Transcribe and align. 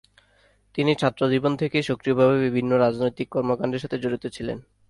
তিনি 0.75 0.91
ছাত্র 0.95 1.21
জীবন 1.29 1.51
থেকেই 1.57 1.83
সক্রিয়ভাবে 1.83 2.35
বিভিন্ন 2.39 2.71
রাজনৈতিক 2.77 3.27
কর্মকান্ডের 3.31 3.83
সাথে 3.83 3.97
জড়িত 3.97 4.25
ছিলেন। 4.27 4.57